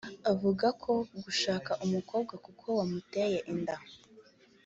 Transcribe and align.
avuga 0.31 0.67
ko 0.83 0.93
gushaka 1.23 1.71
umukobwa 1.85 2.33
kuko 2.45 2.65
wamuteye 2.77 3.37
inda 3.53 3.77